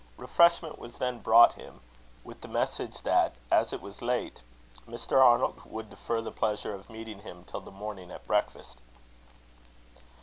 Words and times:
Refreshment 0.17 0.79
was 0.79 0.97
then 0.97 1.19
brought 1.19 1.53
him, 1.53 1.79
with 2.23 2.41
the 2.41 2.47
message 2.47 3.03
that, 3.03 3.35
as 3.51 3.71
it 3.71 3.83
was 3.83 4.01
late, 4.01 4.41
Mr. 4.87 5.21
Arnold 5.23 5.61
would 5.63 5.91
defer 5.91 6.21
the 6.21 6.31
pleasure 6.31 6.73
of 6.73 6.89
meeting 6.89 7.19
him 7.19 7.43
till 7.45 7.61
the 7.61 7.69
morning 7.69 8.09
at 8.09 8.25
breakfast. 8.25 8.79